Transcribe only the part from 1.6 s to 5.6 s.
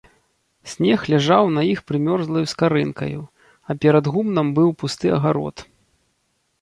іх прымёрзлаю скарынкаю, а перад гумном быў пусты агарод.